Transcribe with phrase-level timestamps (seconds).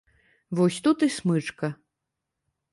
[0.59, 1.73] Вось тут і смычка.